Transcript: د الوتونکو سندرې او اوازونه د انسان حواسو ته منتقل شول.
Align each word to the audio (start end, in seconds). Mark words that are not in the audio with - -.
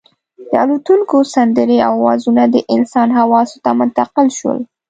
د 0.49 0.51
الوتونکو 0.63 1.17
سندرې 1.33 1.77
او 1.87 1.93
اوازونه 1.99 2.43
د 2.47 2.55
انسان 2.75 3.07
حواسو 3.19 3.57
ته 3.63 3.69
منتقل 3.79 4.27
شول. 4.37 4.59